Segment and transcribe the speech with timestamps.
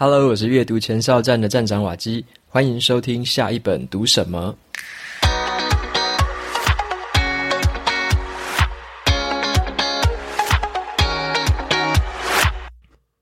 [0.00, 4.56] Hello，我是阅读前哨站的站长瓦基，欢迎收听下一本读什么。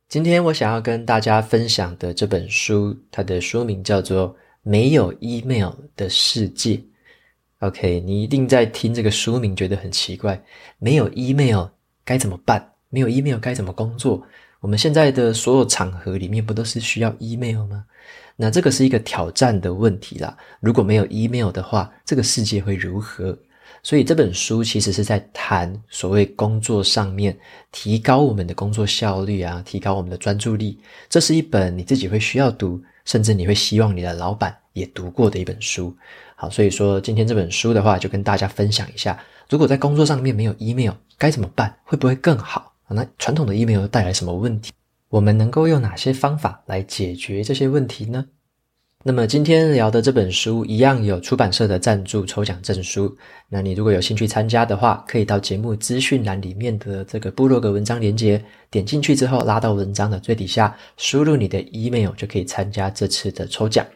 [0.07, 4.29] 今天我想要跟大家分享的这本书，它的书名叫做
[4.61, 6.75] 《没有 email 的世界》。
[7.61, 10.39] OK，你一定在听这个书名觉得很奇怪，
[10.79, 11.69] 没有 email
[12.05, 12.75] 该怎么办？
[12.91, 14.23] 没有 email 该怎么工作？
[14.61, 17.85] 我们现在的所有场合里面不都是需要 email 吗？
[18.37, 20.37] 那这个是一个挑战的问题啦。
[20.61, 23.37] 如果没有 email 的话，这个世界会如何？
[23.83, 27.37] 所以这本书其实是在谈所谓工作上面
[27.71, 30.79] 提高我们的工作效率啊，提高我们的专注力。
[31.09, 35.95] 这是一本你自己会需要读，甚至你会希望你的老板也读过的一本书。
[36.35, 39.19] 好，所以说今天这本书的话，就跟大家分享一下，
[39.49, 41.75] 如果在工作上面没有 email 该怎么办？
[41.85, 42.73] 会不会更好？
[42.89, 44.73] 那传统的 email 带来什么问题？
[45.09, 48.27] 我们能够用哪些方法来解决这些问题呢？
[49.05, 53.17] 那么今天聊的这本书一样有出版社的赞助抽奖证书。
[53.49, 63.87] 那你如果有兴趣参加的话，可以到节目资讯栏里面的这个部落格文章连接，点进去之后拉到文章的最底下，输入你的 email 就可以参加这次的抽奖。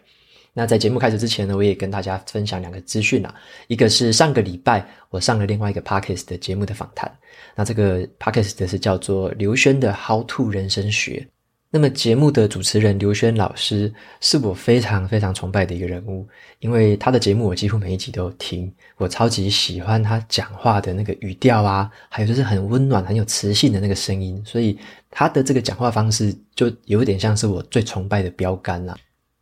[0.52, 3.34] 那在节目开始之前呢，我也跟大家分享两个资讯啊，
[3.68, 7.10] 一个是上个礼拜我上了另外一个 Podcast 的节目的访谈，
[7.54, 11.26] 那这个 Podcast 是叫做刘轩的 How to 人生学。
[11.72, 16.26] 那么节目的主持人刘轩老师是我非常非常崇拜的一个人物，
[16.58, 24.76] 因为他的节目我几乎每一集都有听，我超级喜欢他讲话的那个语调啊，还有就是很温暖、很有磁性的那个声音，所以
[25.12, 28.96] 他的这个讲话方式就有点像是我最崇拜的标杆啦。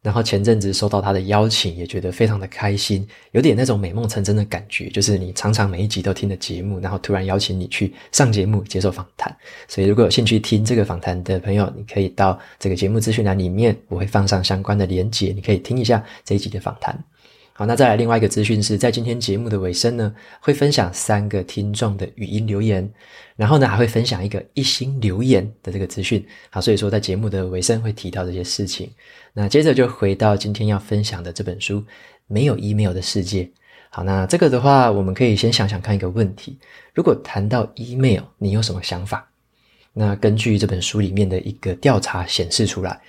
[0.09, 4.89] 然后前阵子收到他的邀请，也觉得非常的开心，有点那种美梦成真的感觉。
[4.89, 9.37] 就是你常常每一集都听的节目，然后突然邀请你去上节目接受访谈。
[9.69, 16.99] 所以如果有兴趣听这个访谈的朋友，你可以到这个节目资讯栏里面，我会放上相关的连结，你可以听一下这一集的访谈。
[17.59, 22.89] 好，那再来另外一个资讯是在今天节目的尾声呢，会分享三个听众的语音留言，
[23.35, 26.25] 然后呢还会分享一个一星留言的这个资讯。
[26.51, 28.89] 好，所以说在节目的尾声会提到这些事情。
[29.33, 31.81] 那接着就回到今天要分享的这本书
[32.29, 33.43] 《没有 email 的世界》。
[33.91, 36.57] 好，那这个的话，我们可以先想想看一个问题：
[36.95, 39.29] 如果谈到 email，你有什么想法？
[39.93, 43.01] 那根据这本书里面的一个调查显示出来，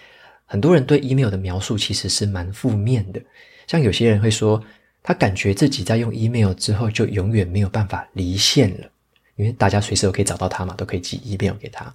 [0.48, 3.22] 很多人对 email 的描述其实是蛮负面的。
[3.70, 4.60] 像有些人会说，
[5.04, 8.90] 他感觉自己在用 email 之后就永远没有办法离线了，
[9.36, 11.94] 因为大家随时都可以找到他嘛，都可以寄 email 给他。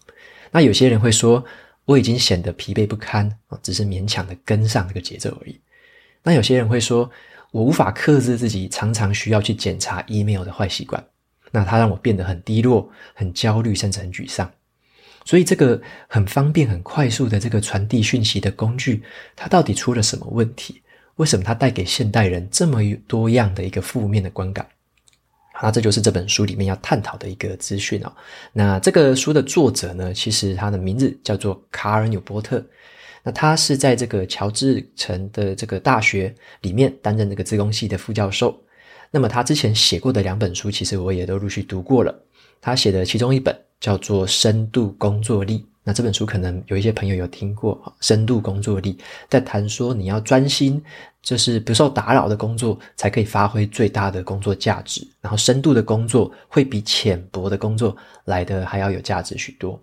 [0.52, 1.44] 那有些人会说，
[1.84, 5.58] 我已经显得疲惫不堪啊，只是勉强的跟上这个节奏而已。
[6.22, 7.10] 那有些人会说，
[7.50, 11.04] 我无法克制自己常常需要去检查 email 的坏习惯，
[11.50, 14.48] 那它让我变得很低落、很焦虑，甚至很沮丧。
[15.24, 19.02] 所以这个很方便、很快速的这个传递讯息的工具，
[19.34, 20.80] 它到底出了什么问题？
[21.16, 24.66] 为什么它带给现代人这么多样的一个负面的观感？
[25.62, 28.12] 那这就是这本书里面要探讨的一个资讯哦。
[28.52, 32.64] 那这个书的作者呢，其实他的名字叫做卡尔纽波特。
[33.22, 38.60] 那他是在这个乔治城的这个大学里面担任这个自工系的副教授。
[39.10, 42.12] 那么他之前写过的两本书，其实我也都陆续读过了。
[42.60, 45.58] 他写的其中一本叫做《深度工作力》。
[45.84, 50.82] 那这本书可能有一些朋友有听过，深度工作力，在谈说你要专心，
[51.22, 55.06] 就是不受打扰的工作，才可以发挥最大的工作价值。
[55.20, 59.78] 然后深度的工作会比浅薄的工作来得还要有价值许多。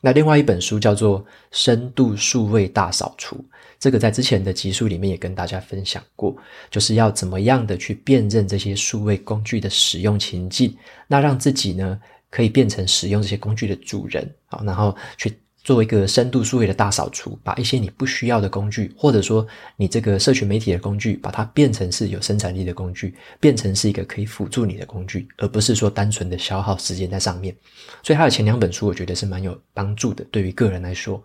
[0.00, 3.36] 那另外一本书叫做《深度数位大扫除》，
[3.78, 6.36] 这个在之前的集数里面也跟大家分享过，
[6.70, 10.76] 就是要怎么样的去辨认这些数位工具的使用情境，
[11.06, 15.32] 那让自己呢，可以变成使用这些工具的主人，好，然后去
[15.64, 19.46] 做一个深度数位的大扫除，把一些你不需要的工具，或者说
[19.76, 27.54] 你这个社群媒体的工具，把它变成是有生产力的工具，变成是一个可以辅助你的工具，而不是说单纯的消耗时间在上面。
[28.02, 31.22] 所以他的前两本书，我觉得是蛮有帮助的，对于个人来说。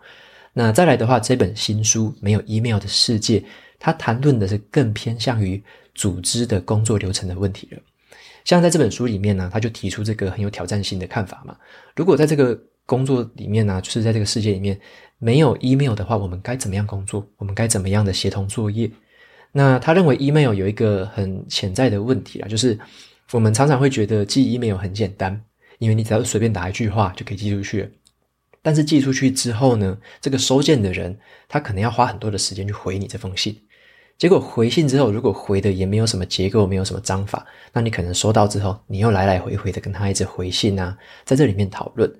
[0.54, 3.40] 那再来的话，这本新书《没有 email 的世界》，
[3.80, 5.62] 它谈论的是更偏向于
[5.96, 7.80] 组织的工作流程的问题了。
[8.46, 11.56] 像在这本书里面呢，他就提出这个很有挑战性的看法嘛。
[11.96, 14.80] 如果在这个工作里面呢，就是在这个世界里面
[15.20, 17.24] 没有 email 的话，我们该怎么样工作？
[17.38, 18.90] 我们该怎么样的协同作业？
[19.52, 22.80] 那他认为 email 有一个很潜在的问题啊，就是
[23.32, 25.40] 我们常常会觉得寄 email 很简单，
[25.80, 27.92] 因为你只要随便打一句话就可以寄出去。
[28.62, 31.18] 但是寄出去之后呢，这个收件的人
[31.48, 33.56] 他可能要花很多的时间去回你这封信。
[34.18, 42.12] 结果回信之后，如果回的也没有什么结构，没有什么章法，那你可能收到之后，你又来来回回的跟他一直回信啊，在这里面讨论。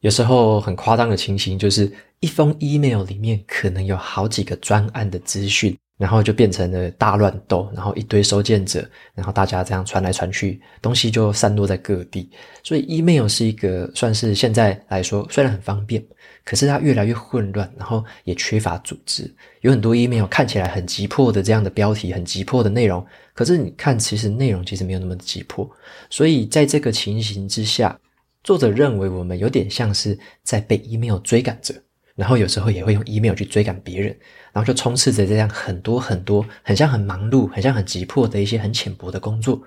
[0.00, 1.90] 有时候很夸张的情形就是
[2.20, 5.76] 一封 email 里面可能有好几个专案的资讯。
[5.98, 12.28] 然后就变成了大乱斗，然后一堆收件者，然后大家这样传来传去，东西就散落在各地。
[12.62, 16.04] 所以，email 是一个算是现在来说虽然很方便，
[16.44, 19.34] 可是它越来越混乱，然后也缺乏组织。
[19.62, 23.02] 有很多 email 看起来很急迫的这样的标题，很急迫的内容，
[23.32, 25.66] 可是你看，其实内容其实没有那么急迫。
[26.10, 27.98] 所以，在这个情形之下，
[28.46, 31.74] 作者认为我们有点像是在被 email 追赶着。
[32.14, 34.16] 然后有时候也会用 email 去追赶别人，
[34.52, 39.60] 然后就充斥着这样很多很多很像很忙碌、很像很急迫的一些很浅薄的工作。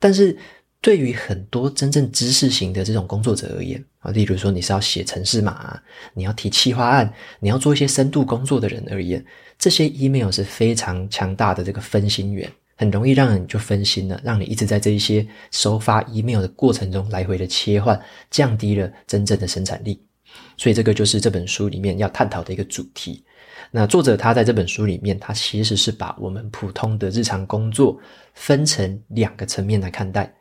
[0.00, 0.36] 但是
[0.80, 5.82] 对于很多真正知识型的这种工作者而言啊，例如说你是要写程式码啊，
[6.14, 9.24] 你要提企划案，你要做一些深度工作的人而言，
[9.56, 12.50] 这些 email 是非常强大的这个分心源，
[12.82, 20.04] 很容易让人就分心了，让你一直在这一些收发 email 的过程中来回的切换，降低了真正的生产力。
[20.56, 23.24] 所以这个就是这本书里面要探讨的一个主题。
[23.70, 27.96] 那作者他在这本书里面，他其实是把我们普通的日常工作
[28.34, 30.34] 分成两个层面来看待。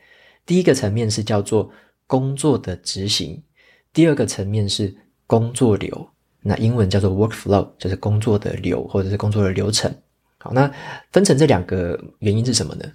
[0.43, 1.69] 第一个层面是叫做
[2.07, 3.39] 工作的执行，
[3.93, 4.91] 第二个层面是
[5.27, 6.09] 工作流。
[6.41, 9.93] 那英文叫做 workflow，就是工作的流或者是工作的流程。
[10.41, 10.69] 好，那
[11.11, 12.85] 分成这两个原因是什么呢？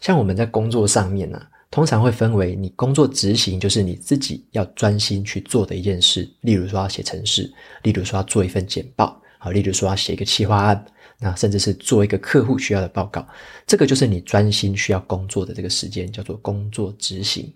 [0.00, 7.50] 像我们在工作上面呢、通常会分为你工作执行，就是你自己要专心去做的一件事，例如说要写程式，
[7.82, 10.84] 例如说要做一份简报，好，例如说要写一个企划案，
[11.18, 13.26] 那甚至是做一个客户需要的报告，
[13.66, 17.52] 这个就是你专心需要工作的这个时间，叫做工作执行。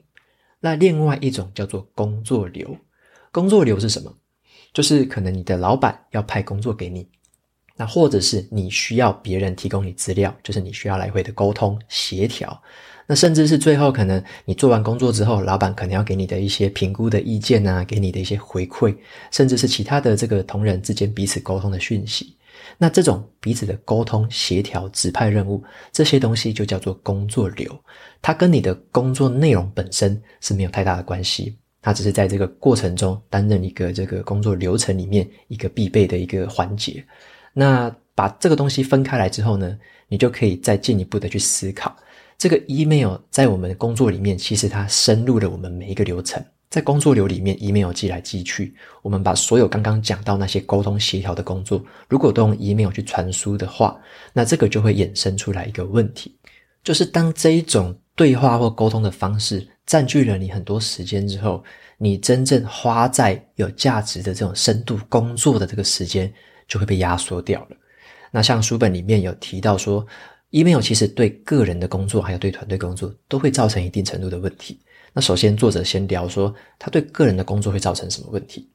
[0.61, 2.77] 那另外一种叫做工作流，
[3.33, 4.15] 工作流是什么？
[4.73, 7.09] 就是可能你的老板要派工作给你，
[7.81, 12.63] 那或者是你需要别人提供你资料，就是你需要来回的沟通协调。
[13.07, 18.95] 那甚至是最后，可能你做完工作之后，老板可能要给你的一些评估的意见啊，给你的一些回馈，
[19.31, 22.37] 甚至是其他的这个同仁之间彼此沟通的讯息。
[22.77, 27.75] 那这种彼此的沟通、协调、指派任务，这些东西就叫做工作流。
[28.21, 37.03] 它跟你的工作内容本身是没有太大的关系，它只是在这个过程中担任一个这个工作流程里面一个必备的一个环节。
[37.53, 41.97] 那把这个东西分开来之后呢，你就可以再进一步的去思考。
[42.39, 46.43] 这个 email 在我们的工作里面，其实它深入了我们每一个流程。
[46.71, 54.01] 在工作流里面，email 寄来寄去，我们把所有刚刚讲到那些沟通协调的工作，如果都用 email 去传输的话，
[54.33, 56.39] 那这个就会衍生出来一个问题，
[56.85, 61.65] 就是当这一种对话或沟通的方式占据了你很多时间之后，
[61.99, 66.33] 你真正花在有价值的这种深度工作的这个时间
[66.71, 67.77] 就会被压缩掉了。
[68.31, 70.07] 那像书本里面有提到说
[70.51, 74.81] ，email 其实对个人的工作还有对团队工作都会造成一定程度的问题。
[75.13, 78.71] 那首先作者先聊说，他对个人的工作会造成什么问题？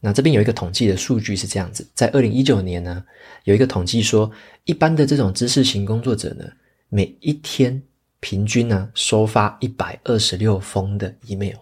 [0.00, 3.04] 那这边有一个统计的数据是这样子，在二零一九年呢，
[3.44, 4.30] 有一个统计说，
[4.64, 6.44] 一般的这种知识型工作者呢，
[6.88, 7.82] 每一天
[8.20, 11.56] 平均呢收发一百二十六封的 email，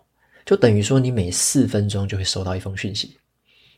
[0.44, 3.16] 就等于说你每四分钟就会收到一封讯息。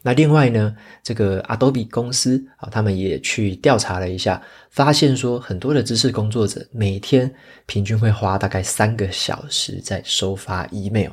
[0.06, 7.32] 那另外呢，这个 Adobe 公司啊，他们也去调查了一下，发现说很多的知识工作者每天
[7.64, 11.12] 平均会花大概三个小时在收发 email。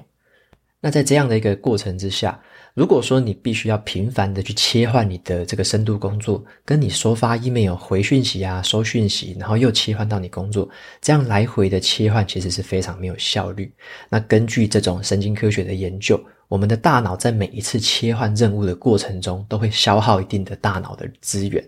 [0.81, 2.38] 那在这样的一个过程之下，
[2.73, 10.69] 如果说你必须要频繁的去切换你的这个深度工作，跟你收发 email 回讯息啊、收讯息，然后又切换到你工作，
[11.00, 13.71] 这样来回的切换其实是非常没有效率。
[14.10, 16.19] 那根据这种神经科学的研究，
[16.51, 21.65] 我们的大脑在每一次切换任务的过程中，都会消耗一定的大脑的资源。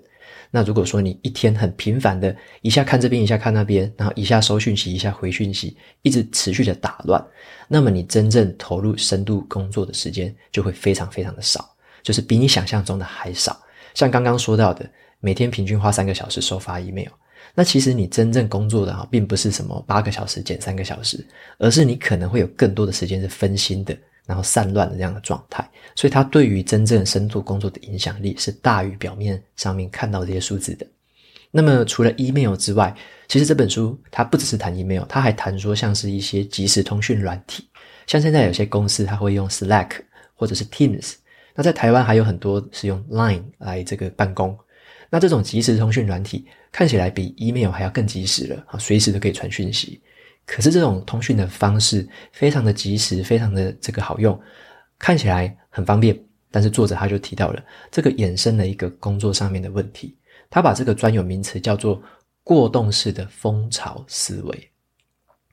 [0.52, 7.26] 那如果说你一天很频繁的，一下看这边，一下看那边，然后一下收讯息，一下回讯息，一直持续的打乱，
[7.70, 13.58] 那么你真正投入深度工作的时间就会非常非常的少，就是比你想象中的还少。
[13.94, 14.86] 像刚刚说到的，
[15.22, 17.08] 每天平均花三个小时收发 email，
[17.56, 21.26] 那其实你真正工作的啊，并不是什么八个小时减三个小时，
[21.58, 23.98] 而是你可能会有更多的时间是分心的。
[24.26, 30.88] 然后散乱的这样的状态，所以它对于真正深度工作的影响力是大于表面上面看到这些数字的。
[31.52, 32.96] 那么除了 email 之外，
[33.28, 37.68] 其实这本书它不只是谈 email，它还谈说像是一些即时通讯软体，
[38.08, 39.92] 像现在有些公司它会用 Slack
[40.34, 41.14] 或者是 Teams，
[41.54, 44.58] 那在台湾还有很多是用 Line 来这个办公。
[45.12, 50.02] 那这种即时通讯软体看起来比 email 还要更即时了啊，随时都可以传讯息。
[50.46, 54.40] 可是这种通讯的方式非常的及时，非常的这个好用，
[55.00, 56.18] 看起来很方便。
[56.52, 60.16] 但是作者他就提到了这个衍生了一个工作上面的问题，
[60.50, 62.00] 他把这个专有名词叫做
[62.44, 64.70] 过动式的蜂巢思维。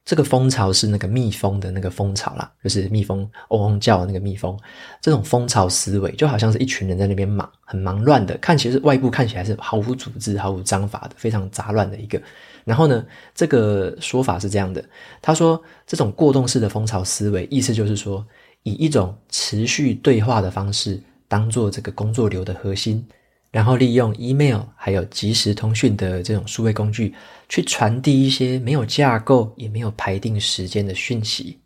[0.04, 3.20] 这个蜂巢是那个蜜蜂的那个蜂巢啦，就是蜜蜂
[3.50, 4.58] 嗡嗡叫的那个蜜蜂。
[5.00, 12.20] 这种蜂巢思维就好像是一群人在那边忙，很忙乱的，看起来是外部看起来是毫无组织、毫无章法的，非常杂乱的一个。
[12.64, 14.84] 然后呢，这个说法是这样的，
[15.20, 18.24] 他说这种过动式的蜂巢思维，意思就是说，
[18.62, 23.06] 以一种持续对话的方式当做这个工作流的核心。
[23.52, 27.12] 然后利用 email 还有即时通讯的这种数位工具，
[27.48, 31.59] 去传递一些没有架构也没有排定时间的讯息。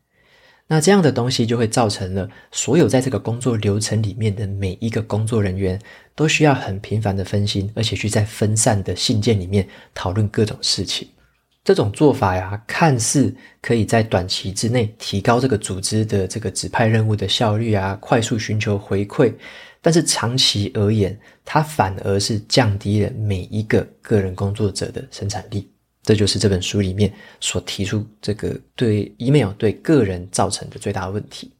[0.66, 5.78] 那这样的东西就会造成了所有在这个工作流程里面的每一个工作人员
[6.14, 11.06] 都需要很频繁的分心，而且去在分散的信件里面讨论各种事情。
[11.62, 19.32] 这种做法呀，看似可以在短期之内提高这个组织的这个指派任务的效率啊，快速寻求回馈。
[19.80, 25.73] 但是长期而言，它反而是降低了每一个个人工作者的生产力。
[26.04, 31.50] 这就是这本书里面所提出这个对 email 对个人造成的最大问题。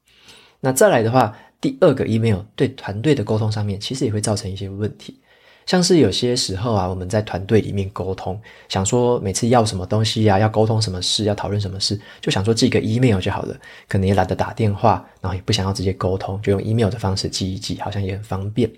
[0.61, 5.19] 那再来的话，第二个 email 对团队的沟通上面，其实也会造成一些问题。
[5.67, 13.57] 像是有些时候啊，我们在团队里面沟通，想说每次要什么东西啊，要沟通什么事，要讨论什么事，就想说寄个 email 就好了，
[13.89, 18.71] 可能也懒得打电话，然后也不想要直接沟通，就用 email 的方式寄一寄，好像也很方便。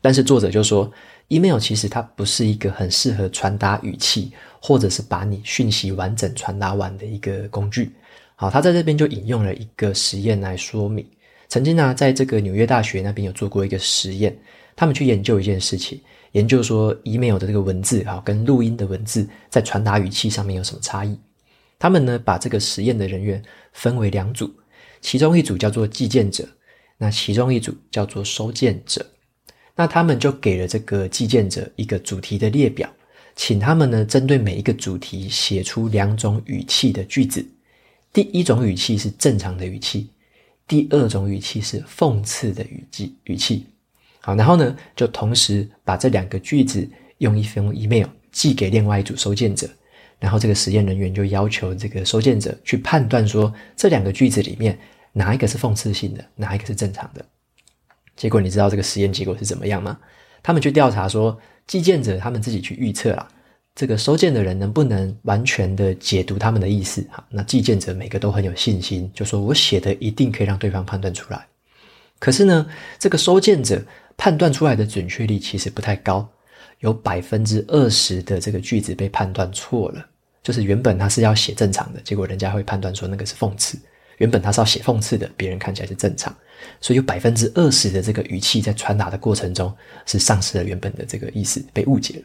[0.00, 0.90] 但是作者就说
[1.28, 7.92] ，email 其实它不是一个很适合传达语气，或者是把你讯息完整传达完的一个工具。
[8.36, 11.06] 好，他在这边就引用了一个实验来说明，
[11.48, 14.36] 曾经呢，在这个纽约大学那边有做过一个实验，
[14.74, 16.00] 他们去研究一件事情。
[16.32, 21.16] 研究说，email 的这个文字啊，跟录音的文字在传达语气上面有什么差异？
[21.78, 23.40] 他们呢，把这个实验的人员
[23.72, 24.52] 分为两组，
[25.00, 26.44] 其中一组叫做寄件者，
[26.98, 29.06] 那其中一组叫做收件者。
[29.76, 32.88] 那他们就给了这个寄件者一个主题的列表，
[33.34, 37.44] 请他们呢，针对每一个主题写出两种语气的句子。
[38.12, 40.08] 第一种语气是正常的语气，
[40.68, 43.66] 第二种语气是讽刺的语气语气。
[44.20, 46.88] 好，然后呢，就同时把这两个句子
[47.18, 49.68] 用一封 email 寄给另外一组收件者，
[50.20, 54.78] 然后这个实验人员就要求这个收件者去判断说，这两个句子里面
[55.12, 57.24] 哪一个是讽刺性的，哪一个是正常的。
[58.16, 59.98] 结果你知道这个实验结果是怎么样吗？
[60.42, 63.28] 他们去调查说，寄件者他们自己去预测啦，
[63.74, 67.00] 这个收件的人能不能完全的解读他们的意思。
[67.10, 71.46] 哈，那寄件者每个都很有信心，就说我写的一定可以让对方判断出来。
[72.18, 72.66] 可是呢，
[72.98, 73.82] 这个收件者。
[74.16, 76.24] 判断出来的准确率其实不太高，
[76.78, 80.06] 有百分之二十的这个句子被判断错了。
[80.40, 83.76] 就是原本他是要写正常的，结果人家会判断说那个是讽刺；
[84.18, 86.34] 原本他是要写讽刺的，别人看起来是正常。
[86.80, 89.74] 所以有百分之二十的这个语气在传达的过程中
[90.06, 92.22] 是丧失了原本的这个意思，被误解了。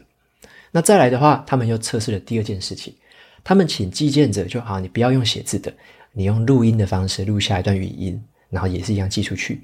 [0.70, 2.94] 那再来的话，他们又测试了第二件事情，
[3.42, 5.72] 他们请寄件者就好，你不要用写字的，
[6.12, 9.60] 你用录音的方式录下一段语音，然后也是一样寄出去。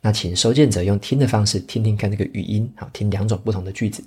[0.00, 4.02] 那请收件者用听的方式听听看这个语音，好，听两种不同的句子。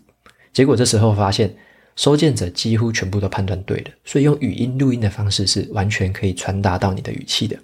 [0.54, 1.54] 结果这时候发现，
[2.00, 7.60] 收件者几乎全部都判断对了，所以用语音录音的方式是完全可以传达到你的语气的。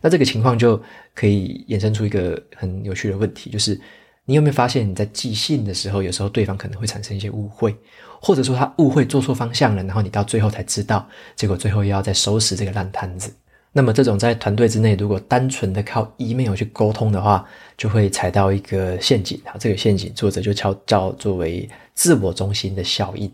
[0.00, 0.82] 那这个情况就
[1.14, 3.78] 可以衍生出一个很有趣的问题，就是
[4.24, 7.76] 你有没有发现你在寄信的时候，有时候对方可能会产生一些误会，
[8.18, 13.30] 或者说他误会做错方向了，然后你到最后才知道，结果最后又要再收拾这个烂摊子。
[13.72, 19.38] 那么这种在团队之内，如果单纯的靠 email 去沟通的话，就会踩到一个陷阱。
[19.44, 23.30] 好，这个陷阱作者就叫叫作为自我中心的效应。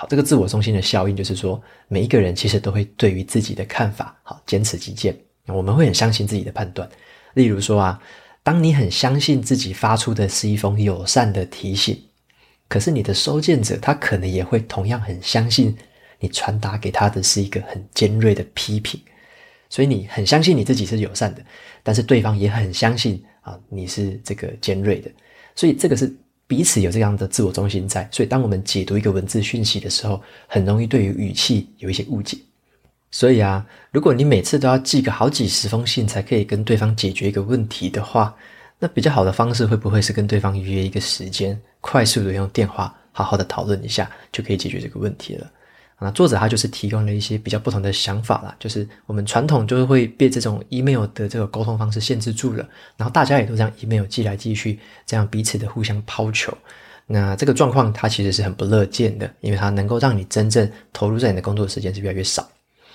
[0.00, 5.14] 好，这个自我中心的效应就是说，每一个人其实都会对于自己的看法，好，坚持己见。
[5.46, 6.88] 我们会很相信自己的判断。
[7.34, 8.02] 例如说啊，
[8.42, 12.02] 当你很相信自己发出的是一封友善的提醒，
[12.66, 15.76] 可是你的收件者他可能也会同样很相信
[16.18, 18.98] 你传达给他的是一个很尖锐的批评。
[19.68, 21.44] 所以你很相信你自己是友善的，
[21.82, 25.10] 但是对方也很相信啊你是这个尖锐的，
[25.54, 26.10] 所以这个是
[26.50, 28.08] 彼此有这样的自我中心在。
[28.10, 32.36] 所以当我们解读一个文字讯息的时候，很容易对于语气有一些误解。
[33.12, 38.34] 所以啊，如果你每次都要寄个好几十封信才可以跟对方解决一个问题的话，
[38.80, 45.48] 那比较好的方式会不会是跟对方约一个时间，快速的用电话好好的讨论一下，就可以解决这个问题了？
[46.02, 52.66] 那作者他就是提供了一些比较不同的想法啦，就是我们传统就是会被这种 email 的这个沟通方式限制住了，
[52.96, 56.56] 然后大家也都这样 email 寄来寄去，这样彼此的互相抛球。
[57.06, 62.48] 那这个状况它其实是很不乐见的，因为它能够让你真正投入在你的工作时间是越来越少。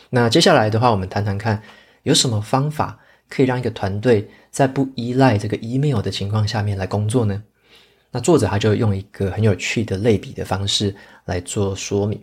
[0.09, 1.62] 那接下来的话，我们谈谈看
[2.03, 2.97] 有什么方法
[3.29, 7.43] 可以让一个团队在不依赖这个 email 的情况下面来工作呢？
[8.09, 10.95] 那作者他就用一个很有趣的类比的方式
[11.25, 12.19] 来做说明。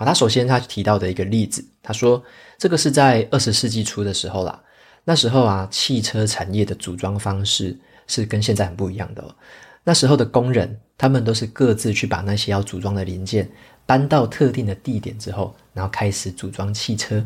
[0.00, 2.24] 好，他首先他提到的一个例子，他说
[2.56, 4.58] 这个是在二十世纪初的时候啦，
[5.04, 7.76] 那时候啊，汽车产业的组装方式
[8.06, 9.28] 是跟现在很不一样的哦。
[9.84, 13.46] 那时候的工人，他们都是各自去把那些要组装的零件
[13.84, 17.22] 搬到特定的地点之后，然后开始组装汽车。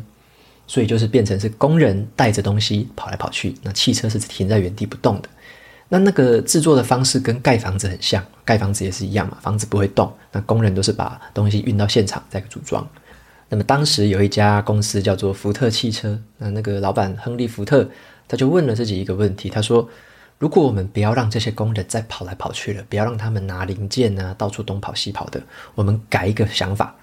[0.67, 5.29] 所以就是变成是工人带着东西跑来跑去，那汽车是停在原地不动的。
[5.87, 12.87] 那那个制作的方式跟盖房子很像，盖房子也是一样嘛，房子不会动，那工人都是把东西运到现场再组装。
[13.49, 17.87] 那么当时有一家公司叫做福特汽车，那那个老板亨利·福特
[18.27, 19.87] 他就问了自己一个问题，他说
[20.39, 25.39] ：“如果我们不要让这些工人再跑来跑去了，不要让他们拿零件啊到处东跑西跑的，
[25.75, 26.95] 我们改一个想法，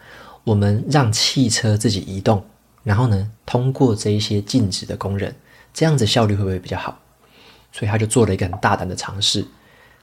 [0.43, 2.45] 我们让汽车自己移动。”
[2.83, 5.33] 然后呢，通过这一些静止的工人，
[5.73, 6.99] 这样子效率会不会比较好？
[7.73, 9.45] 所以他就做了一个很大胆的尝试，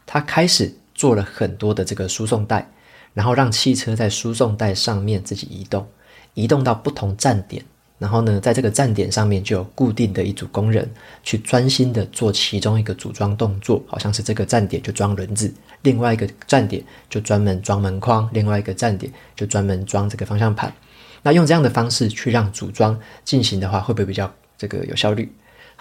[0.05, 2.69] 他开始做了很多的这个输送带，
[3.13, 5.87] 然后让汽车在输送带上面自己移动，
[6.33, 7.63] 移动到不同站点，
[7.99, 10.89] 然后呢，在这个站点上面就有固定的一组工人
[11.21, 20.73] 去专心的做其中一个组装动作，好像是这个站点就装轮子，另外一个站点就专门装门框，另外一个站点就专门装这个方向盘。
[21.21, 25.31] 那用这样的方式去让组装进行的话，会不会比较这个有效率？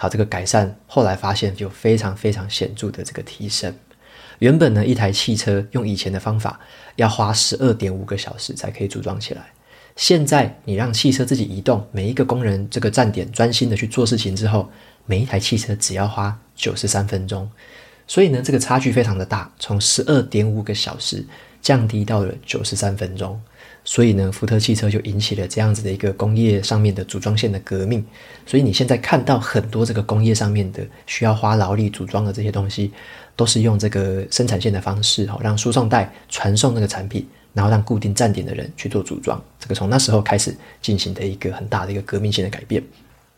[0.01, 3.75] 好，这个改善后来发现有非常非常显著的这个提升。
[4.37, 6.57] 原本呢，一台汽车用以前的方法
[6.95, 9.47] 要花十二点五个小时才可以组装起来，
[9.97, 14.71] 现在你让汽车自己移动，每一个工人这个站点专心的去做事情之后，
[15.05, 17.51] 每一台汽车只要花九十三分钟。
[18.07, 21.25] 所以呢，这个差距非常的大，从十二点五个小时
[21.61, 23.37] 降低到了九十三分钟。
[23.91, 28.05] 所以呢，福特汽车就引起了这样子的一个工业上面的组装线的革命。
[28.45, 32.91] 所以你现在看到很多这个工业上面的需要花劳力组装的这些东西，
[33.35, 39.43] 都是用这个生产线的方式，哈，让输送带传送那个产品，然后让固定站点的人去做组装。
[39.59, 42.83] 这个从那时候开始进行的一个很大的一个革命性的改变。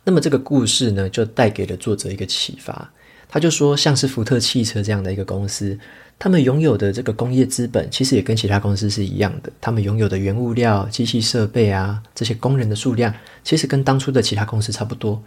[0.04, 2.92] 那么这个故事呢，就带给了作者一个启发。
[3.30, 5.80] 他就说，像是福特汽车这样的一个公司。
[6.24, 9.52] 他们拥有的这个工业资本，其实也跟其他公司是一样的。
[9.60, 13.12] 他们拥有的原物料、机器设备啊，这些工人的数量，
[13.44, 15.20] 其实跟当初的其他公司差不多。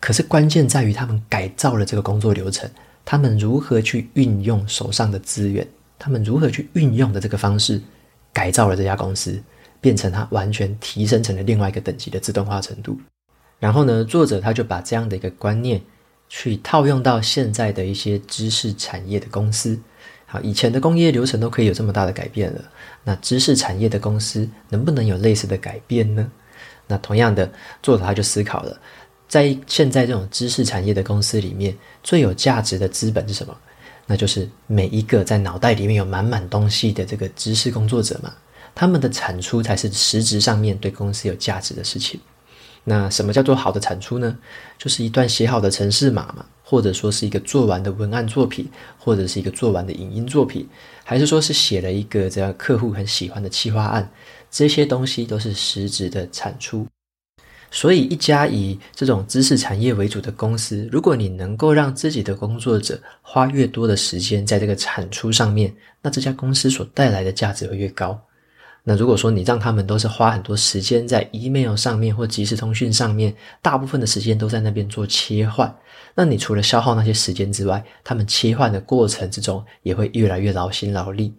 [0.00, 2.66] 可是关键在于他们改造了这个工作流程，
[3.04, 7.78] 他们如何去运用手上的资源，他们如何去运用的这个方式，
[8.32, 9.38] 改造了这家公司，
[9.82, 12.98] 变成它完全提升成了另外一个等级的自动化程度。
[13.58, 15.82] 然后呢，作者他就把这样的一个观念，
[16.30, 19.78] 去套用到现在的一些知识产业的公司。
[20.30, 22.62] 好，以前的工业流程都可以有这么大的改变了，
[23.02, 26.30] 那知识产业的公司能不能有类似的改变呢？
[26.86, 27.50] 那同样的，
[27.82, 28.78] 作者他就思考了，
[29.26, 33.56] 在现在这种知识产业的公司里面，最有价值的资本是什么？
[34.06, 38.30] 那就是每一个在脑袋里面有满满东西的这个知识工作者嘛，
[38.74, 42.20] 他们的产出才是实质上面对公司有价值的事情。
[42.84, 44.36] 那什么叫做好的产出呢？
[44.76, 46.44] 就是一段写好的程式码嘛。
[46.70, 50.68] 或者说是一个做完的文案作品，或者是一个做完的影音作品，
[51.02, 54.06] 还是说是写了一个这样客户很喜欢的企划案，
[54.50, 56.86] 这些东西都是实质的产出。
[57.70, 68.20] 所以，一家以这种知识产业为主的公司，如果你能够让自己的工作者花越多的时间在这个产出上面，那这家公司所带来的价值会越高。
[68.88, 75.76] 那如果说你让他们都是花很多时间在 email 上面或即时通讯上面，大部分的时间都在那边做切换，
[76.14, 81.34] 那你除了消耗那些时间之外，他们切换的过程之中也会越来越劳心劳力。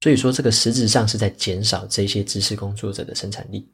[0.00, 3.68] 所以说，这个实质上是在减少这些知识工作者的生产力。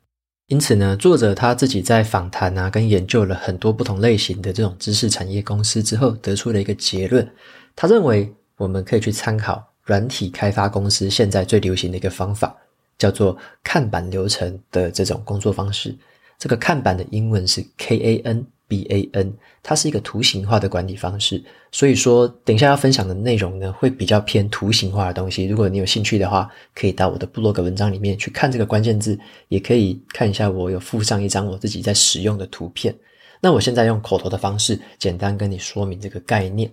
[0.47, 7.31] 因此呢，作者他自己在访谈啊，跟研究了很多不同类型的这种知识产业公司之后，得出了一个结论。
[7.77, 12.57] 他认为我们可以去参考软体开发公司现在最流行的一个方法。
[12.99, 15.97] 叫做看板流程的这种工作方式，
[16.39, 19.33] 这个看板的英文是 K A N B A N，
[19.63, 21.43] 它是一个图形化的管理方式。
[21.71, 25.47] 所以说，等一下要分享的内容呢，会比较偏图形化的东西。
[25.47, 32.95] 如果你有兴趣的话，可以到我的部落格文章里面去看这个关键字，也可以看一下我有附上一张我自己在使用的图片。
[33.41, 36.71] 那我现在用口头的方式，简单跟你说明这个概念。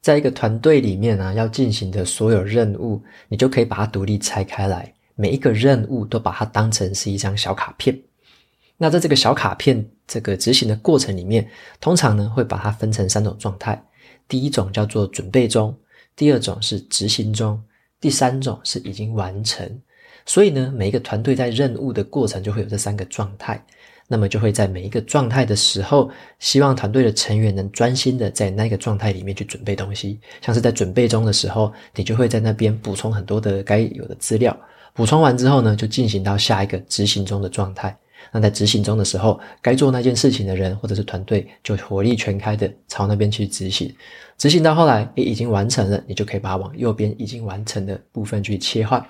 [0.00, 4.92] 在一个团队里面啊，要进行的所有任务，你就可以把它独立拆开来。
[5.20, 7.98] 每一个任务都把它当成是一张小卡片，
[8.76, 11.50] 那在这个小卡片这个执行的过程里面，
[11.80, 13.84] 通常呢会把它分成三种状态。
[14.28, 15.76] 第一种叫做准备中，
[16.14, 17.60] 第二种是执行中，
[18.00, 19.68] 第三种是已经完成。
[20.24, 23.60] 所以呢，每一个团队在任务的过程就会有这三个状态。
[24.06, 30.18] 那么就会在每一个状态的时候，希望团队的成员能专心的在那个状态里面去准备东西。
[30.40, 34.56] 像是在准备中的时候，你就会在那边补充很多的该有的资料。
[34.94, 37.96] 补充完之后呢，就进行到下一个执行中的状态。
[38.30, 43.94] 那在执行中的时候，该做那件事情的人或者是团队就火力全开的朝那边去执行。
[44.36, 49.02] 执行到后来，诶，已经完成了，你就可以把它往右边已经完成的部分去切换。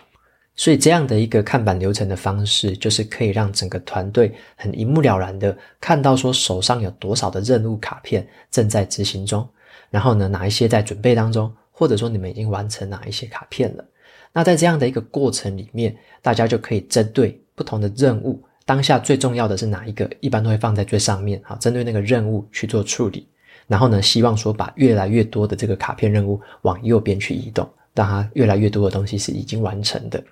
[0.55, 9.49] 所以这样的一个看板流程的方式，就是可以让整个团队很一目了然的看到说手上有多少的任务卡片正在执行中，
[9.91, 13.85] 然后呢，哪一些在准备当中，或者说你们已经完成哪一些卡片了。
[14.33, 18.43] 那在这样的一个过程里面，大家就可以针对不同的任务。
[18.65, 20.09] 当下最重要的是哪一个？
[20.21, 23.27] 一般都会放在最上面，啊，针对那个任务去做处理。
[23.67, 30.23] 然后呢，希望说把越来越多的这个卡片任务往右边去移动，让它越来越多的东西是已经完成的。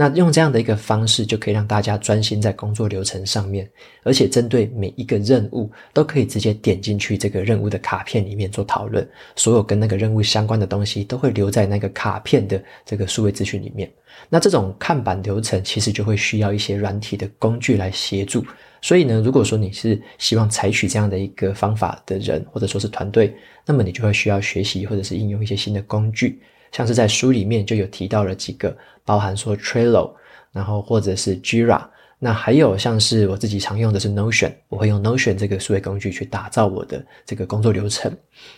[0.00, 3.68] 那用这样的一个方式，就可以让大家专心在工作流程上面，
[4.04, 9.04] 而且针对每一个任务，都可以直接点进去这个任务的卡片里面做讨论。
[9.34, 13.90] 所有跟那个任务相关的东西，都会留在那个卡片的这个数位资讯里面。
[14.28, 18.46] 那这种看板流程，其实就会需要一些软体的工具来协助。
[18.80, 23.34] 所以呢，如果说你是希望采取这样的一个方法的人，或者说是团队，
[23.66, 26.40] 那么你就会需要学习或者是应用一些新的工具。
[26.72, 30.12] 像是在书里面就有提到了几个，包含说 Trello，
[30.52, 31.86] 然后或者是 Jira，
[32.18, 38.14] 那还有像是我自己常用的是 Notion，我会用 Notion 这个数位工具去打造我的这个工作流程。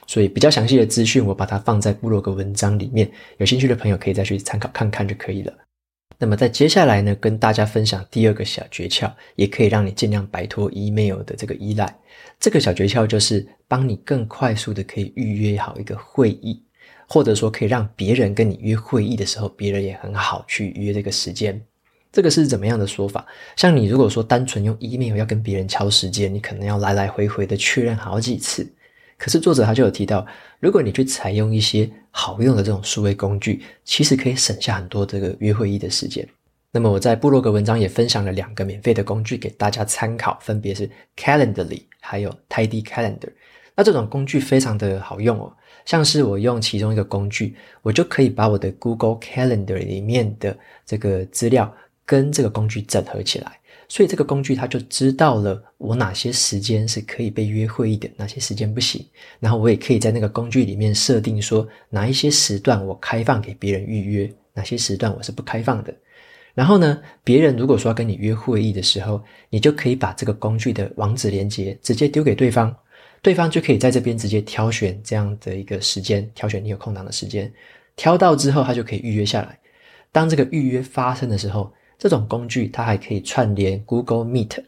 [0.07, 5.53] 所以比较详细的资讯，我把它放在部落格文章里面，有兴趣的朋友可以再去参考看看就可以了。
[6.19, 11.95] 那么在接下来呢，跟大家分享第二个小诀窍，也可以让你尽量摆脱 email 的这个依赖。
[12.39, 16.63] 这个小诀窍就是帮你更快速的可以预约好一个会议。
[17.13, 21.61] 或者说可以让别人跟你约会议的时候，别人也很好去约这个时间。
[22.13, 23.27] 这个是怎么样的说法？
[23.57, 28.65] 像你如果说单纯用 email 要跟别人敲时间，你可能要来来回回的确认好几次。
[29.19, 30.25] 可是作者他就有提到，
[30.61, 36.27] 如果你去采用一些好用的这种数位工具，其实可以省下很多这个约会议的时间。
[36.71, 43.31] 那么我在部落格文章也分享了两个免费的工具给大家参考，分别是 Calendly 还有 Tidy Calendar。
[43.75, 45.53] 那这种工具非常的好用哦。
[45.91, 51.75] 像是我用其中一个工具，我就可以把我的 Google Calendar 里面的这个资料
[52.07, 59.05] 跟这个工具整合起来，所以这个工具它就知道了我哪些时间是可以被约会议的，哪些时间不行。
[59.41, 65.93] 然后我也可以在那个工具里面设定说，哪一些时段我开放给别人预约，哪些时段我是不开放的。
[66.55, 72.73] 然后呢，别人如果说要跟你约会议的时候，你就可以把这个工具的网址连接直接丢给对方。
[73.23, 77.53] 对方就可以在这边直接挑选这样的一个时间，挑选你有空档的时间，
[77.97, 79.59] 挑到之后他就可以预约下来。
[80.11, 84.59] 当这个预约发生的时候，这种工具它还可以串联 Google Meet，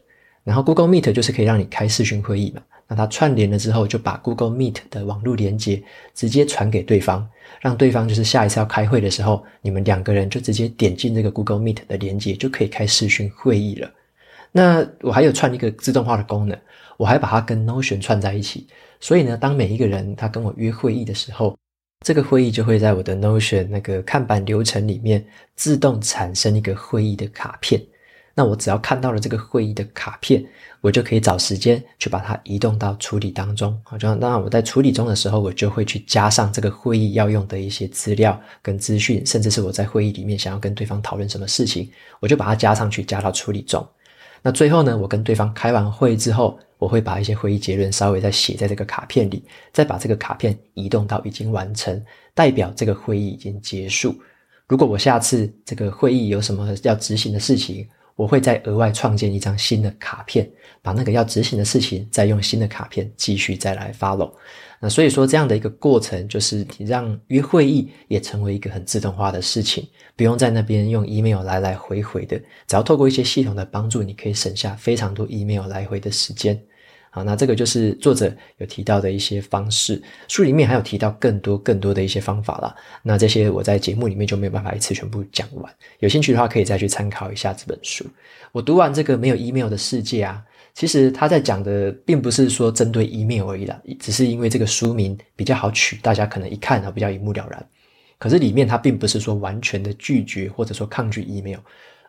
[0.43, 2.61] 然后 Google Meet 就是可以让你开视讯会议嘛。
[2.87, 5.81] 那它串联了之后，就把 Google Meet 的网络连接
[6.13, 7.27] 直接传给对方，
[7.59, 13.91] 让对方就是下一次要开会的时候，你们两个人就直接点进这个 Google Meet 的连接，就可以开视讯会议了。
[14.51, 16.55] 那我还有串一个自动化的功能。
[16.97, 18.67] 我还把它跟 Notion 串在一起，
[18.99, 21.57] 所以呢，当每一个人他跟我约会议的时候，
[22.05, 25.25] 这个会议就会在我的 Notion 那个看板流程里面
[25.55, 27.81] 自动产生一个会议的卡片。
[28.35, 30.43] 那我只要看到了这个会议的卡片，
[30.81, 33.79] 我就可以找时间去把它移动到处理当中。
[33.83, 41.87] 好，就当然我在处理中的时候，我就会去加上这个会议要用的一些资料跟资讯，甚至是我在会议里面想要跟对方讨论什么事情，
[42.19, 43.87] 我就把它加上去，加到处理中。
[44.41, 54.13] 那最后呢，我跟对方开完会之后，我会把一些会议结论稍微再写在这个卡片里，再把这个卡片移动到已经完成，代表这个会议已经结束。
[54.67, 60.49] 如果我下次这个会议有什么要执行的事情，我会再额外创建一张新的卡片，
[60.81, 64.33] 把那个要执行的事情再用新的卡片继续再来 follow。
[64.81, 76.61] 那所以说这样的一个过程，就是你让约会议也成为一个很自动化的事情，不用在那边用 email 来来回回的，只要透过一些系统的帮助，你可以省下非常多 email 来回的时间。
[77.15, 82.75] 好，那这个就是作者有提到的一些方式，书里面还有提到更多更多的一些方法啦。
[83.03, 88.03] 那这些我在节目里面就没有办法一次全部讲完，有兴趣的话可以再去参考一下这本书。
[88.51, 97.63] 我读完这个没有 email 的世界啊，其实他在讲的并不是说针对 email 而已啦，只是因为这个书名比较好取，大家可能一看啊比较一目了然。
[98.17, 101.59] 可是里面他并不是说完全的拒绝或者说抗拒 email，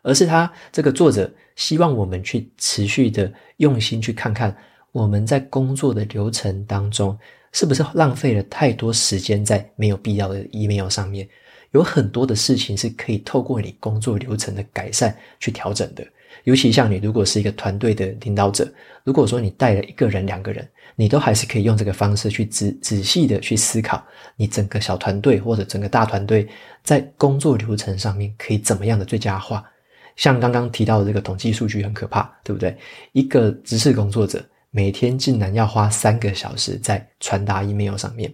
[0.02, 4.56] 而是他这个作者希望我们去持续的用心去看看。
[4.94, 7.18] 我们在工作的流程当中，
[7.50, 11.28] 是不是浪费了太多时间在没有必要的 email 上面？
[11.72, 16.06] 有很多的事情是可以透过你工作流程的改善去调整的。
[16.44, 24.00] 尤其像你如果是一个团队的领导者，如果说你带了一个人、两个人，你都还是可以用这个方式去仔仔细的去思考，
[24.36, 26.46] 你整个小团队或者整个大团队
[26.84, 29.64] 在工作流程上面可以怎么样的最佳化。
[30.14, 32.76] 像刚刚提到的这个统计数据很可怕，对不对？
[33.10, 34.44] 一个知识工作者
[34.76, 38.28] 每天竟然要花三个小时在传达 email 上面。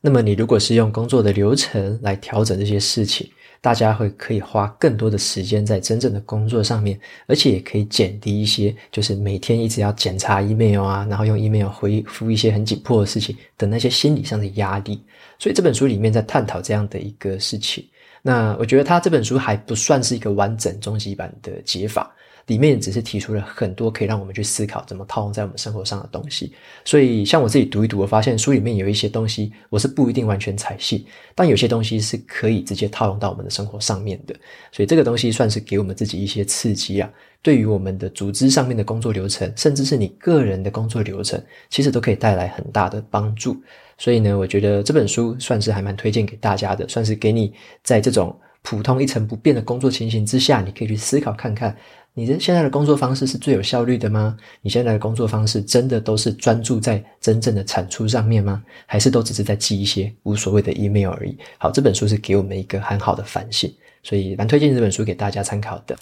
[0.00, 6.98] 那么你如果是用工作的流程来调整这些事情，大家会可以花更多的时间在真正的工作上面，
[7.28, 15.00] 而且也可以减低一些，就是每天一直要检查 email 啊，然后用 email 回复一些很紧迫的事情的那些心理上的压力。
[15.38, 17.84] 所以这本书里面在探讨这样的一个事情。
[18.20, 22.12] 那我觉得他这本书还不算是一个完整终极版的解法，
[22.46, 26.52] 里面只是提出了很多可以让我们去思考怎么套用在我们生活上的东西。
[26.84, 34.34] 所以像我自己读一读，我发现书里面有一些东西我是不一定完全采信，但有些东西是可以直接套用到我们的生活上面的。
[34.70, 37.10] 所以这个东西算是给我们自己一些刺激啊，
[37.42, 43.56] 对于我们的组织上面的工作流程，甚至是你个人的工作流程，其实都可以带来很大的帮助。
[43.98, 47.52] 所以呢，我觉得这本书算是还蛮推荐给大家的，算是给你
[47.84, 51.76] 在这种普通一成不变的工作情形之下，你可以去思考看看，
[52.14, 54.36] 你的现在的工作方式是最有效率的吗？
[54.60, 58.62] 你现在的工作方式真的都是专注在真正的产出上面吗？
[58.86, 61.36] 还是都只是在记一些无所谓的 email 而已？
[61.56, 63.72] 好，这本书是给我们一个很好的反省，
[64.02, 65.96] 所以蛮推荐这本书给大家参考的。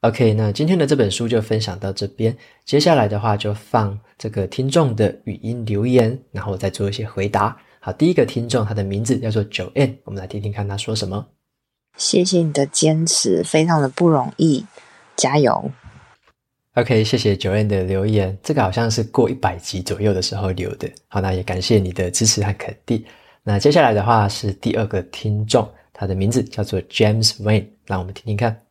[0.00, 2.34] OK，那今天的这本书就分享到这边。
[2.64, 7.56] 接下来的话就放这个听众的语音留言，然后我再做一些回答。
[7.80, 11.26] 好，第一个听众他的名字叫做 Joanne，我们来听听看他说什么。
[11.96, 14.66] 谢谢你的坚持，非常的不容易，
[15.16, 15.70] 加油。
[16.74, 20.90] OK，谢谢 Joanne 的留言，这个好像是过一百集左右的时候留的。
[21.08, 23.04] 好，那也感谢你的支持和肯定。
[23.44, 28.62] 那接下来的话是第二个听众，他的名字叫做 James Wayne，让我们听听看。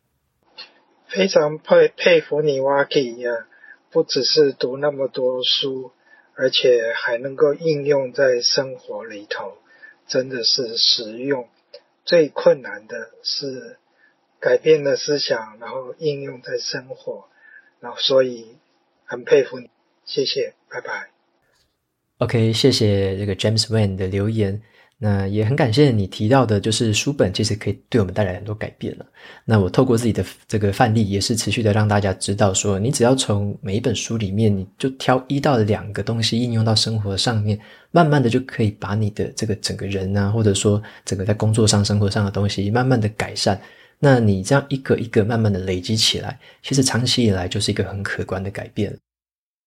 [1.08, 3.46] 非常佩佩服你，Rocky 呀！
[3.90, 5.92] 不只是读那么多书，
[6.34, 9.52] 而且还能够应用在生活里头，
[10.08, 11.46] 真的是实用。
[12.04, 13.78] 最困难的是
[14.44, 17.24] 改变了思想，然后应用在生活，
[17.80, 18.44] 然后所以
[19.06, 19.70] 很佩服你，
[20.04, 21.08] 谢谢，拜拜。
[22.18, 24.60] OK，谢谢这个 James w a n 的留言。
[24.98, 29.06] 那也很感谢你提到的，就是书本其实可以对我们带来很多改变了。
[29.46, 37.58] 那我透过自己的这个范例，也是持续的让大家知道说，你只要从每一本书里面，你就挑一到两个东西应用到生活上面，
[37.90, 43.58] 慢慢的就可以把你的这个整个人啊，或者说整个在工作上、生活上的东西，慢慢的改善。
[43.98, 48.96] 那你这样一个一个慢慢的累积起来，其实长期以来就是一个很可观的改变。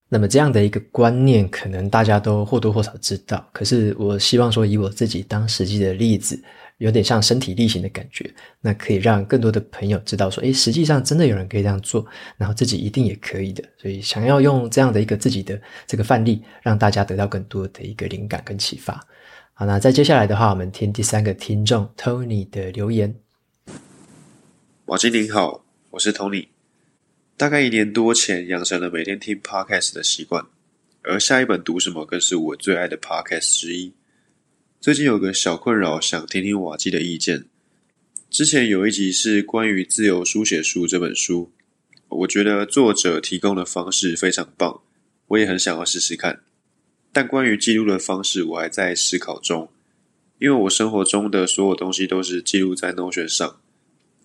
[0.10, 3.46] 那么这样的一个观念，可能大家都或多或少知道。
[3.52, 6.42] 可是我希望说，以我自己当实际的例子，
[6.78, 12.06] 有点像身体力行的感觉，那可以让更多的朋友知道说，诶，实际上真的有人可以这样做，
[12.38, 13.62] 然后自己一定也可以的。
[13.78, 19.06] 所以想要用这样的一个自己的这个范例，让大家得到更多的一个灵感跟启发。
[19.56, 23.14] 好，那在接下来的话，我们听第三个听众 Tony 的留言。
[24.88, 26.48] 瓦基您好，我是 Tony。
[27.36, 30.46] 大概一年多前，养成了每天听 podcast 的习惯，
[31.02, 33.92] 而下一本读什么更是我最爱的 podcast 之一。
[34.80, 37.44] 最近有个小困扰，想听听瓦基的意见。
[38.30, 41.52] 之前有一集是关于自由书写术这本书，
[42.08, 44.80] 我觉得作者提供的方式非常棒，
[45.28, 46.44] 我也很想要试试看。
[47.12, 49.70] 但关于记录的方式，我还在思考中，
[50.40, 53.60] 因为我生活中的所有东西都是记录在 Notion 上。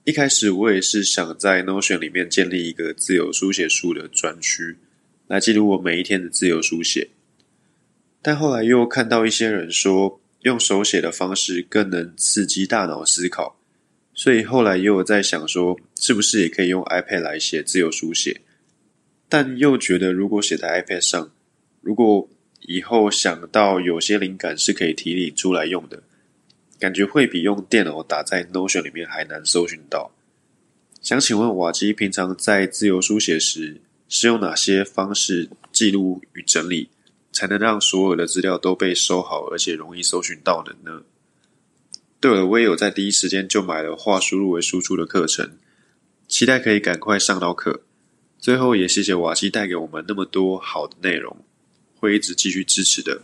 [0.05, 4.77] 一开始我也是想在 Notion 里面建立一个自由书写书的专区，
[5.29, 7.11] 来记录我每一天的自由书写。
[8.21, 13.57] 但后来又看到一些人说，用手写的方式更能刺激大脑思考，
[14.13, 18.41] 所以后来又在想说，是不是也可以用 iPad 来写自由书写？
[19.29, 21.31] 但又觉得如果写在 iPad 上，
[21.81, 22.29] 如果
[22.63, 26.03] 以后想到有些灵感是可以提炼出来用的。
[26.83, 30.11] 感觉会比用电脑打在 Notion 里面还难搜寻到。
[31.01, 36.91] 想请问瓦基，平常在自由书写时，是用哪些方式记录与整理，
[37.31, 41.05] 才能让所有的资料都被收好，而且容易搜寻到的呢？
[42.19, 45.53] 对了，我也有在第一时间就买了化输入为输出的课程，
[46.27, 47.83] 期待可以赶快上到课。
[48.41, 51.45] 最后也谢谢瓦基带给我们那么多好的内容，
[52.01, 53.23] 会一直继续支持的。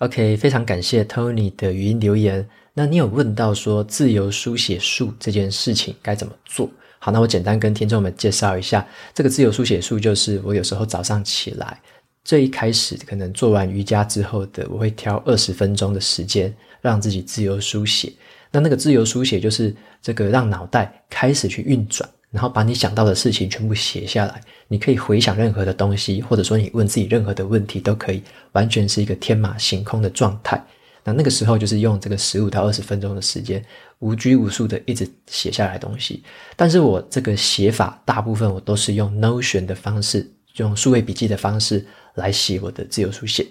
[0.00, 2.46] OK，非常感谢 Tony 的语音留言。
[2.74, 6.70] 那你有问到说自由书写术这件事情该怎么做？
[6.98, 11.80] 好，那我简单跟听众们介绍一下，这个自由书写术就是我有时候早上起来，
[12.24, 18.12] 最一开始可能做完瑜伽之后的，我会挑二十分钟的时间让自己自由书写。
[18.52, 24.38] 那那个自由书写就是这个让脑袋开始去运转，然后把你想到的事情全部写下来。
[24.68, 28.22] 你可以回想任何的东西，或者说你问自己任何的问题都可以，
[28.52, 30.62] 完全是一个天马行空的状态。
[31.02, 33.64] 那那个时候就是用这个十五到二十分钟的时间，
[34.00, 36.22] 无拘无束的一直写下来东西。
[36.56, 43.46] 但是我这个写法大部分我都是用 Notion 的方式，用数位笔记的方式来写我的自由书写，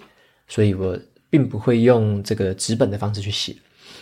[0.46, 0.96] 所以我
[1.28, 3.56] 并不会用这个纸本的方式去写。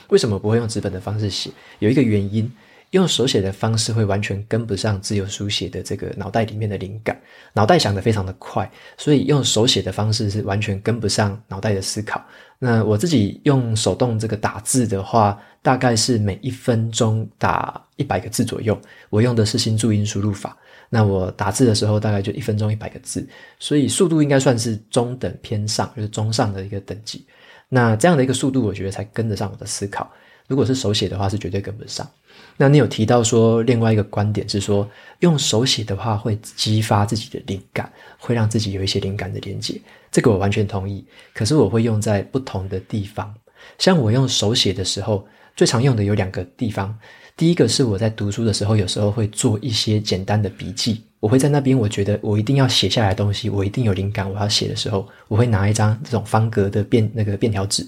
[0.09, 1.49] 为什么不会用纸本的方式写？
[1.79, 2.53] 有一个原因。
[2.95, 7.21] 用手写的方式会完全跟不上自由书写的这个脑袋里面的灵感，
[7.53, 12.25] 脑袋想得非常的快，所以用手写的方式是完全跟不上脑袋的思考。
[12.61, 18.81] 那我自己用手动这个打字的话，大概是每一分钟打一百个字左右。
[19.11, 20.57] 我用的是新注音输入法，
[20.89, 23.29] 那我打字的时候大概就一分钟一百个字，
[23.59, 27.27] 所以速度应该算是中等偏上，就是中上的一个等级。
[27.69, 30.09] 那这样的一个速度，我觉得才跟得上我的思考。
[30.47, 32.09] 如果是手写的话，是绝对跟不上。
[32.57, 34.89] 那你有提到说，另外一个观点是说，
[35.21, 39.81] 用手写的话会激发自己的灵感，会让自己有一些灵感的连接。
[40.13, 41.05] 这个我完全同意。
[41.33, 43.35] 可是我会用在不同的地方。
[43.79, 46.97] 像我用手写的时候，最常用的有两个地方。
[47.37, 51.03] 第一个是我在读书的时候，有时候会做一些简单的笔记。
[51.19, 57.85] 我会在那边，我觉得我一定要写下来的东西，我一定有灵感，我要写的时候，我会拿一张这种方格的便那个便条纸。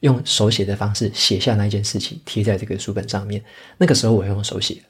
[0.00, 3.42] 用手写的方式写下那一件事情，贴在这个书本上面。
[3.78, 4.82] 那个时候我用手写。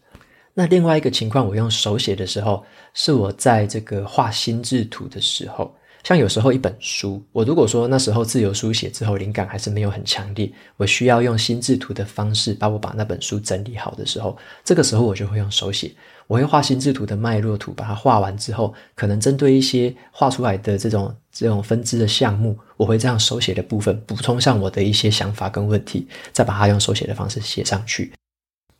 [0.55, 5.75] 那另外一个情况，我用手写的时候，是我在这个画心智图的时候。
[6.05, 15.91] 像有时候一本书，我如果说那时候自由书写之后灵感还是没有很强烈，我需要用心智图的方式把我把那本书整理好的时候，这个时候我就会用手写。
[16.27, 28.13] 我会画心智图的脉络图，把它画完之后，可能针对一些画出来的这种这种分支的项目，我会这样手写的部分补充上我的一些想法跟问题，再把它用手写的方式写上去。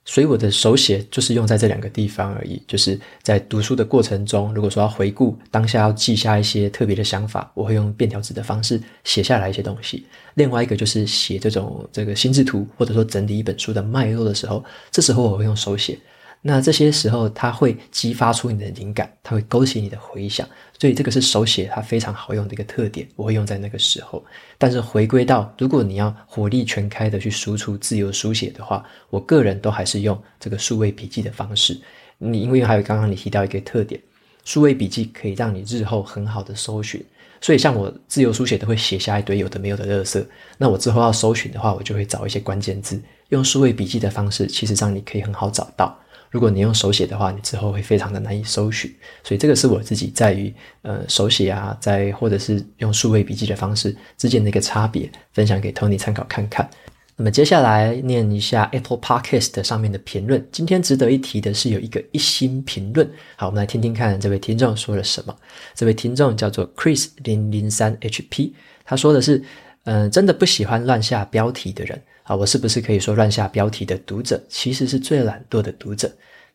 [0.07, 10.07] 所以我的手写就是用在这两个地方而已，就是在读书的过程中，如果说要回顾当下要记下一些特别的想法，我会用便条纸的方式写下来一些东西。
[10.35, 15.99] 另外一个就是写这种这个心智图，或者说整理一本书的脉络的时候，这时候我会用手写。
[16.47, 20.47] 那这些时候，它会激发出你的灵感，它会勾起你的回想，
[20.79, 24.23] 所以这个是手写它非常好用的一个特点，我会用在那个时候。
[24.59, 31.81] 但是回归到，如果你要火力全开的去输出自由书写的话，我个人都还是用这个数位笔记的方式。
[32.19, 33.99] 你因为还有刚刚你提到一个特点，
[34.45, 37.03] 数位笔记可以让你日后很好的搜寻，
[37.41, 40.23] 所以像我自由书写都会写下一堆有的没有的垃圾，
[40.59, 45.99] 那我之后要搜寻的话，我就会找一些关键字，用数位笔记的方式，其实上你可以很好找到。
[46.35, 48.93] 如果你用手写的话，你之后会非常的难以搜寻，
[49.23, 56.69] 所以这个是我自己在于呃手写啊，在或者是用数位笔记的方式之间的一个差别，分享给 Tony 参考看看。
[57.15, 60.45] 那么接下来念一下 Apple Podcast 上面的评论。
[60.51, 65.37] 今天值得一提的是有一个一星评论，好，我们来听听看这位听众说了什么。
[65.77, 68.51] 这位听众叫做 Chris 零零三 HP，
[68.85, 69.41] 他说的是，
[69.85, 72.03] 嗯、真的不喜欢乱下标题的人。
[72.25, 76.11] 啊，我是不是可以说乱下标题的读者其实是最懒惰的读者？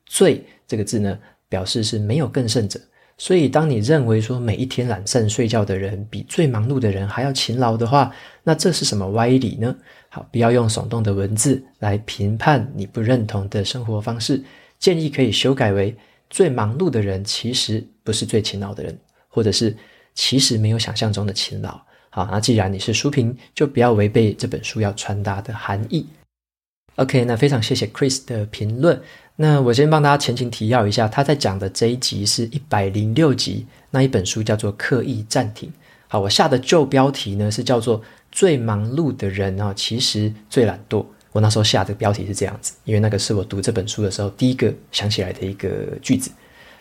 [0.06, 2.80] 最这个字呢，表示是没有更胜者。
[3.20, 8.12] 所以，当你认为说每一天懒散睡觉的人比最忙碌的人还要勤劳的话，
[8.44, 9.76] 那这是什么歪理呢？
[10.08, 14.42] 好，不要用耸动的文字来评判你不认同的生活方式。
[14.80, 15.96] 建议可以修改为：
[16.30, 19.76] 最忙碌的人其实不是最勤劳的人，或者是
[20.16, 21.80] 其实没有想象中的勤劳。
[22.10, 26.08] 好，那既然你是书评，就不要违背这本书要传达的含义。
[26.96, 29.00] OK，那非常谢谢 Chris 的评论。
[29.38, 35.70] 那我先帮大家前情提要一下，他在讲的这一集是一百零六集，那一本书叫做《刻意暂停》。
[36.08, 41.06] 好，我下的旧标题呢是叫做“最忙碌的人啊，其实最懒惰”。
[41.32, 45.70] 我那时候下的标题是这样子，因为那个是我读这本书的时候第一个想起来的一个
[46.02, 46.32] 句子。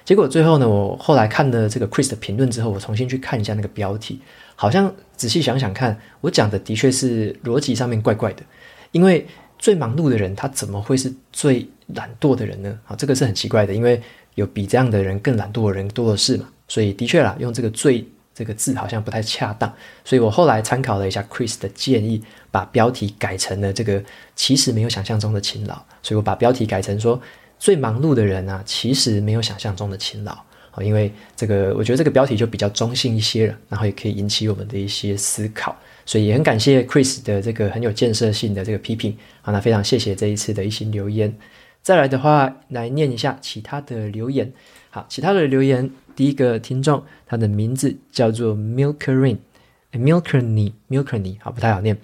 [0.04, 4.20] 结果最后呢，我后来看了这个 Chris 的评论之后，我重新去看一下那个标题。
[4.60, 8.42] 好像仔细想想看，我讲的的确是逻辑上面怪怪的，
[8.90, 9.24] 因为
[9.56, 12.76] 最忙碌的人，他怎么会是最懒惰的人呢？
[12.88, 14.02] 啊，这个是很奇怪的，因为
[14.34, 19.72] 有比这样的人更懒惰的人多的是嘛，所以的确啦，用这个“最”这个字好像不太恰当，
[20.04, 24.02] 所以我后来参考了一下 Chris 的建议，把标题改成了这个
[24.34, 27.20] “其实没有想象中的勤劳”，所以我把标题改成说
[27.60, 30.36] “最忙碌的人啊，其实没有想象中的勤劳”。
[30.82, 39.16] 因为这个，我觉得这个标题就比较中性一些了，然后也可以引起我们的一些思考，所以也很感谢 Chris 的这个很有建设性的这个批评。
[39.40, 41.34] 好，那非常谢谢这一次的一些留言。
[41.82, 44.52] 再来的话，来念一下其他的留言。
[44.90, 51.96] 好，其他的留言，第一个听众，他的名字叫做 Milkerin，Milkerny，Milkerny，好，不太好念。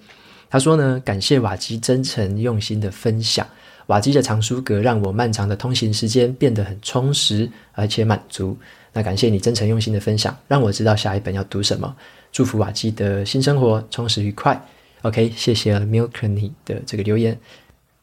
[0.49, 3.45] 他说呢，感谢瓦基真诚用心的分享，
[3.87, 8.57] 瓦基的藏书阁让我漫长的通行时间变得很充实而且满足。
[8.91, 11.95] 那感谢你真诚用心的分享，让我知道下一本要读什么。
[12.31, 14.59] 祝福瓦基的新生活充实愉快。
[15.01, 17.37] OK，谢谢 m i l k n y 的这个留言。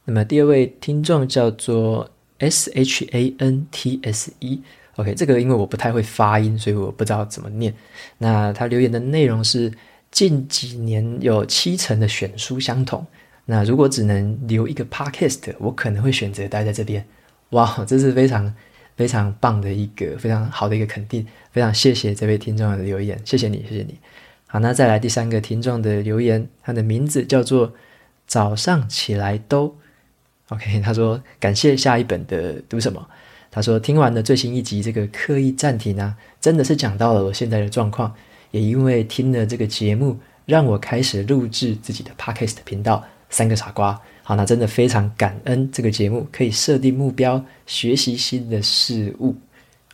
[0.05, 2.09] 那么第二位听众叫做
[2.39, 4.61] S H A N T S E。
[4.97, 7.75] OK，这个因为我不太会发音，所以我不知道怎么念。
[8.19, 9.73] 那他留言的内容是：
[10.11, 13.05] 近几年有七成的选书相同。
[13.53, 17.05] 那如果只能留一个 Podcast，我可能会选择待在这边。
[17.51, 18.55] 哇，这是非常
[18.97, 23.99] 非常棒的一个非常好的一个肯定，非常谢谢这位听众的留言，谢谢你，谢谢你。
[24.47, 27.75] 好，那再来第三个听众的留言，他的名字叫做
[28.27, 29.77] 早上起来都
[30.49, 30.81] OK。
[30.81, 33.07] 他说感谢下一本的读什么？
[33.51, 38.15] 他说听完了最新一集这个刻意暂停啊，真的是讲到了我现在的状况。
[38.51, 42.97] 也因为听了这个节目，让我开始录制自己的 Podcast 频道
[43.33, 43.93] 《三个傻瓜》。
[44.23, 49.35] 好，那真的非常感恩这个节目可以设定目标，学习新的事物。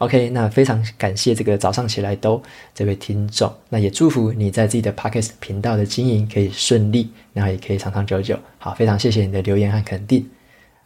[0.00, 2.40] OK，那非常感谢这个早上起来都
[2.74, 8.38] 这位听众，那也祝福你在自己的 Podcast 频道的经营可以顺利，然后也可以长长久久。
[8.58, 10.28] 好，非常谢谢你的留言和肯定。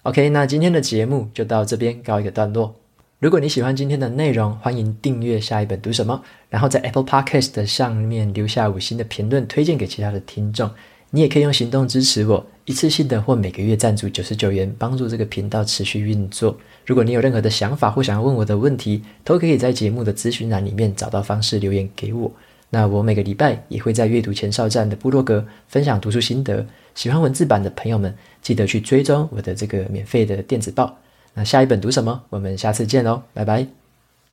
[0.05, 2.75] OK，那今天的节目就到这边告一个段落。
[3.19, 10.71] 如果你喜欢今天的内容，欢迎订阅下一本读什么，然后在 Apple Podcast 上面留下五星的评论，推荐给其他的听众。
[11.15, 16.57] 你也可以用行动支持我，一次性的或每个月赞助九十九元，帮助这个频道持续运作。
[16.87, 22.33] 如果你有任何的想法或想要问我的问题，都可以在节目的咨询栏里面找到方式留言给我。
[22.71, 26.67] 那我每个礼拜也会在阅读前哨站的部落格分享读书心得。
[26.95, 30.97] 喜欢文字版的朋友们，记得去追踪我的这个免费的电子报。
[31.35, 32.23] 那下一本读什么？
[32.31, 33.82] 我们下次见喽，拜拜。